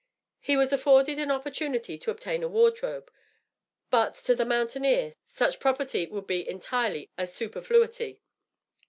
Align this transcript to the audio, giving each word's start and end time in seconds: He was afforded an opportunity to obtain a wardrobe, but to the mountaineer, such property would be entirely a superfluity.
He 0.39 0.57
was 0.57 0.73
afforded 0.73 1.19
an 1.19 1.29
opportunity 1.29 1.95
to 1.99 2.09
obtain 2.09 2.41
a 2.41 2.47
wardrobe, 2.47 3.11
but 3.91 4.15
to 4.25 4.33
the 4.33 4.45
mountaineer, 4.45 5.13
such 5.27 5.59
property 5.59 6.07
would 6.07 6.25
be 6.25 6.49
entirely 6.49 7.11
a 7.19 7.27
superfluity. 7.27 8.23